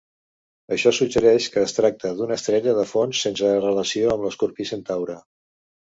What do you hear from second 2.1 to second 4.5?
d'una estrella de fons sense relació amb